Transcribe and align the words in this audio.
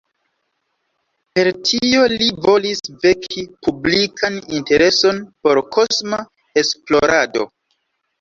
Per 1.39 1.49
tio 1.67 2.05
li 2.13 2.29
volis 2.45 2.81
veki 3.03 3.43
publikan 3.67 4.39
intereson 4.61 5.21
por 5.45 5.61
kosma 5.77 6.21
esplorado. 6.63 7.47